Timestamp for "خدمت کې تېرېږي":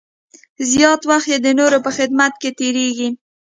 1.97-3.09